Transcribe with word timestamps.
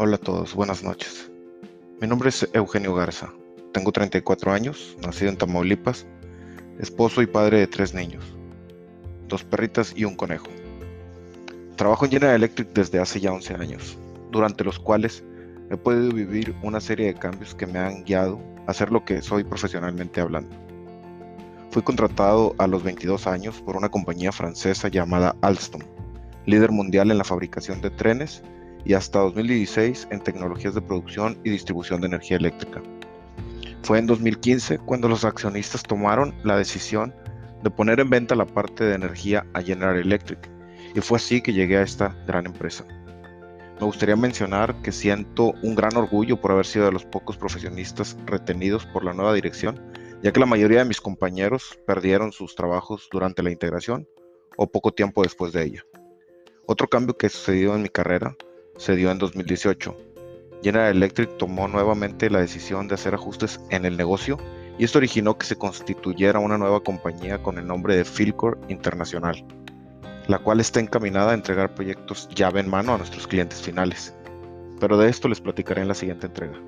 Hola 0.00 0.14
a 0.14 0.20
todos, 0.20 0.54
buenas 0.54 0.84
noches. 0.84 1.28
Mi 2.00 2.06
nombre 2.06 2.28
es 2.28 2.48
Eugenio 2.52 2.94
Garza, 2.94 3.32
tengo 3.72 3.90
34 3.90 4.52
años, 4.52 4.96
nacido 5.04 5.28
en 5.28 5.36
Tamaulipas, 5.36 6.06
esposo 6.78 7.20
y 7.20 7.26
padre 7.26 7.58
de 7.58 7.66
tres 7.66 7.94
niños, 7.94 8.22
dos 9.26 9.42
perritas 9.42 9.92
y 9.96 10.04
un 10.04 10.14
conejo. 10.14 10.46
Trabajo 11.74 12.04
en 12.04 12.12
General 12.12 12.36
Electric 12.36 12.68
desde 12.74 13.00
hace 13.00 13.18
ya 13.18 13.32
11 13.32 13.54
años, 13.54 13.98
durante 14.30 14.62
los 14.62 14.78
cuales 14.78 15.24
he 15.68 15.76
podido 15.76 16.12
vivir 16.12 16.54
una 16.62 16.80
serie 16.80 17.06
de 17.06 17.18
cambios 17.18 17.56
que 17.56 17.66
me 17.66 17.80
han 17.80 18.04
guiado 18.04 18.38
a 18.68 18.74
ser 18.74 18.92
lo 18.92 19.04
que 19.04 19.20
soy 19.20 19.42
profesionalmente 19.42 20.20
hablando. 20.20 20.54
Fui 21.72 21.82
contratado 21.82 22.54
a 22.58 22.68
los 22.68 22.84
22 22.84 23.26
años 23.26 23.60
por 23.62 23.76
una 23.76 23.88
compañía 23.88 24.30
francesa 24.30 24.86
llamada 24.86 25.34
Alstom, 25.40 25.82
líder 26.46 26.70
mundial 26.70 27.10
en 27.10 27.18
la 27.18 27.24
fabricación 27.24 27.80
de 27.80 27.90
trenes 27.90 28.44
y 28.84 28.94
hasta 28.94 29.20
2016 29.20 30.08
en 30.10 30.20
tecnologías 30.20 30.74
de 30.74 30.82
producción 30.82 31.38
y 31.44 31.50
distribución 31.50 32.00
de 32.00 32.08
energía 32.08 32.36
eléctrica. 32.36 32.82
Fue 33.82 33.98
en 33.98 34.06
2015 34.06 34.78
cuando 34.78 35.08
los 35.08 35.24
accionistas 35.24 35.82
tomaron 35.82 36.34
la 36.44 36.56
decisión 36.56 37.14
de 37.62 37.70
poner 37.70 38.00
en 38.00 38.10
venta 38.10 38.34
la 38.34 38.46
parte 38.46 38.84
de 38.84 38.94
energía 38.94 39.46
a 39.54 39.62
General 39.62 39.96
Electric 39.96 40.48
y 40.94 41.00
fue 41.00 41.16
así 41.16 41.40
que 41.40 41.52
llegué 41.52 41.78
a 41.78 41.82
esta 41.82 42.16
gran 42.26 42.46
empresa. 42.46 42.84
Me 43.80 43.86
gustaría 43.86 44.16
mencionar 44.16 44.74
que 44.82 44.90
siento 44.90 45.54
un 45.62 45.76
gran 45.76 45.96
orgullo 45.96 46.40
por 46.40 46.50
haber 46.50 46.66
sido 46.66 46.86
de 46.86 46.92
los 46.92 47.04
pocos 47.04 47.36
profesionistas 47.36 48.16
retenidos 48.26 48.84
por 48.86 49.04
la 49.04 49.12
nueva 49.12 49.34
dirección, 49.34 49.80
ya 50.20 50.32
que 50.32 50.40
la 50.40 50.46
mayoría 50.46 50.80
de 50.80 50.84
mis 50.84 51.00
compañeros 51.00 51.78
perdieron 51.86 52.32
sus 52.32 52.56
trabajos 52.56 53.08
durante 53.12 53.42
la 53.42 53.52
integración 53.52 54.08
o 54.56 54.66
poco 54.66 54.92
tiempo 54.92 55.22
después 55.22 55.52
de 55.52 55.64
ella. 55.64 55.84
Otro 56.66 56.88
cambio 56.88 57.16
que 57.16 57.28
sucedió 57.28 57.76
en 57.76 57.82
mi 57.82 57.88
carrera 57.88 58.36
se 58.78 58.96
dio 58.96 59.10
en 59.10 59.18
2018. 59.18 59.94
General 60.62 60.96
Electric 60.96 61.36
tomó 61.36 61.68
nuevamente 61.68 62.30
la 62.30 62.40
decisión 62.40 62.88
de 62.88 62.94
hacer 62.94 63.14
ajustes 63.14 63.60
en 63.70 63.84
el 63.84 63.96
negocio 63.96 64.38
y 64.78 64.84
esto 64.84 64.98
originó 64.98 65.36
que 65.36 65.46
se 65.46 65.56
constituyera 65.56 66.38
una 66.38 66.56
nueva 66.56 66.80
compañía 66.80 67.42
con 67.42 67.58
el 67.58 67.66
nombre 67.66 67.96
de 67.96 68.04
Philcor 68.04 68.58
Internacional, 68.68 69.44
la 70.26 70.38
cual 70.38 70.60
está 70.60 70.80
encaminada 70.80 71.32
a 71.32 71.34
entregar 71.34 71.74
proyectos 71.74 72.28
llave 72.34 72.60
en 72.60 72.70
mano 72.70 72.94
a 72.94 72.98
nuestros 72.98 73.26
clientes 73.26 73.60
finales. 73.60 74.14
Pero 74.80 74.96
de 74.96 75.08
esto 75.08 75.28
les 75.28 75.40
platicaré 75.40 75.82
en 75.82 75.88
la 75.88 75.94
siguiente 75.94 76.26
entrega. 76.26 76.58